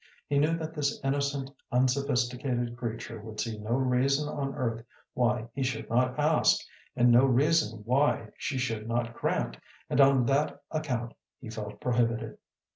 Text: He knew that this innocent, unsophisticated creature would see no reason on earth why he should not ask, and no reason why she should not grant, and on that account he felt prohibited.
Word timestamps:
He 0.25 0.39
knew 0.39 0.57
that 0.57 0.73
this 0.73 0.99
innocent, 1.03 1.51
unsophisticated 1.71 2.75
creature 2.75 3.21
would 3.21 3.39
see 3.39 3.59
no 3.59 3.73
reason 3.73 4.27
on 4.27 4.55
earth 4.55 4.83
why 5.13 5.47
he 5.53 5.61
should 5.61 5.91
not 5.91 6.17
ask, 6.17 6.59
and 6.95 7.11
no 7.11 7.23
reason 7.23 7.83
why 7.85 8.29
she 8.35 8.57
should 8.57 8.87
not 8.87 9.13
grant, 9.13 9.57
and 9.91 10.01
on 10.01 10.25
that 10.25 10.59
account 10.71 11.13
he 11.39 11.51
felt 11.51 11.79
prohibited. 11.79 12.39